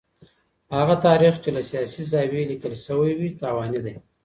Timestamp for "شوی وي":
2.85-3.29